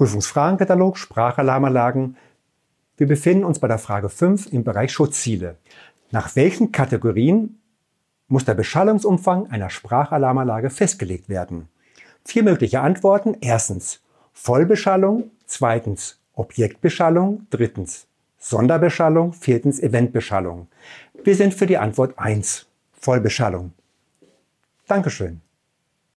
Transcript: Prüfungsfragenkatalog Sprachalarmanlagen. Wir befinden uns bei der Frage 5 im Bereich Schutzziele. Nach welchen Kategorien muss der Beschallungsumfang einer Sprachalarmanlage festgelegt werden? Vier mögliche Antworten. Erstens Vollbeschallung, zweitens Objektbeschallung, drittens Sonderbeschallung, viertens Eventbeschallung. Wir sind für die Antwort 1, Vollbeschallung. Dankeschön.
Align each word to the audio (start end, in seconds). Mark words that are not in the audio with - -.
Prüfungsfragenkatalog 0.00 0.96
Sprachalarmanlagen. 0.96 2.16
Wir 2.96 3.06
befinden 3.06 3.44
uns 3.44 3.58
bei 3.58 3.68
der 3.68 3.76
Frage 3.76 4.08
5 4.08 4.50
im 4.50 4.64
Bereich 4.64 4.92
Schutzziele. 4.92 5.58
Nach 6.10 6.34
welchen 6.36 6.72
Kategorien 6.72 7.60
muss 8.26 8.46
der 8.46 8.54
Beschallungsumfang 8.54 9.50
einer 9.50 9.68
Sprachalarmanlage 9.68 10.70
festgelegt 10.70 11.28
werden? 11.28 11.68
Vier 12.24 12.44
mögliche 12.44 12.80
Antworten. 12.80 13.36
Erstens 13.42 14.00
Vollbeschallung, 14.32 15.32
zweitens 15.44 16.18
Objektbeschallung, 16.32 17.46
drittens 17.50 18.06
Sonderbeschallung, 18.38 19.34
viertens 19.34 19.80
Eventbeschallung. 19.80 20.68
Wir 21.24 21.36
sind 21.36 21.52
für 21.52 21.66
die 21.66 21.76
Antwort 21.76 22.18
1, 22.18 22.66
Vollbeschallung. 22.98 23.72
Dankeschön. 24.86 25.42